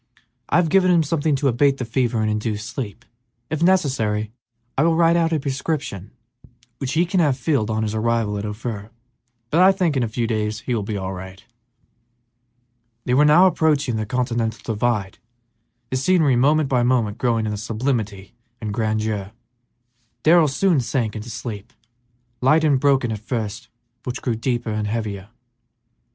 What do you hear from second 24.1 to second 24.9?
which grew deeper and